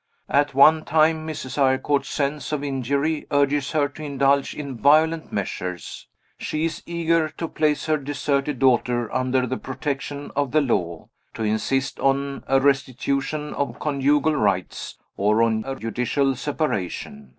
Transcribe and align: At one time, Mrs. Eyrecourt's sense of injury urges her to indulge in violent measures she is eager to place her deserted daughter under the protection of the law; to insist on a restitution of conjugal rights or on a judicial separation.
At 0.31 0.55
one 0.55 0.83
time, 0.83 1.27
Mrs. 1.27 1.59
Eyrecourt's 1.59 2.07
sense 2.09 2.51
of 2.51 2.63
injury 2.63 3.27
urges 3.29 3.69
her 3.73 3.87
to 3.89 4.03
indulge 4.03 4.55
in 4.55 4.75
violent 4.75 5.31
measures 5.31 6.07
she 6.39 6.65
is 6.65 6.81
eager 6.87 7.29
to 7.29 7.47
place 7.47 7.85
her 7.85 7.97
deserted 7.97 8.57
daughter 8.57 9.13
under 9.13 9.45
the 9.45 9.57
protection 9.57 10.31
of 10.35 10.49
the 10.53 10.61
law; 10.61 11.09
to 11.35 11.43
insist 11.43 11.99
on 11.99 12.43
a 12.47 12.59
restitution 12.59 13.53
of 13.53 13.77
conjugal 13.77 14.33
rights 14.35 14.97
or 15.17 15.43
on 15.43 15.63
a 15.67 15.75
judicial 15.75 16.35
separation. 16.35 17.29